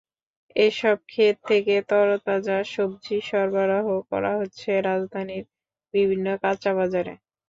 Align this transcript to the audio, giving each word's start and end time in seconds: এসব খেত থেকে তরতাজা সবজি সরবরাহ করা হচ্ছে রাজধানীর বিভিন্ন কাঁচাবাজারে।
এসব 0.55 0.97
খেত 1.07 1.35
থেকে 1.49 1.75
তরতাজা 1.89 2.57
সবজি 2.67 3.17
সরবরাহ 3.29 3.87
করা 4.11 4.31
হচ্ছে 4.39 4.69
রাজধানীর 4.87 5.45
বিভিন্ন 5.93 6.27
কাঁচাবাজারে। 6.43 7.13